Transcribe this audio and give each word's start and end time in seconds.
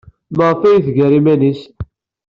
Maɣef 0.37 0.61
ay 0.63 0.77
d-teggar 0.79 1.11
iman-nnes? 1.19 1.61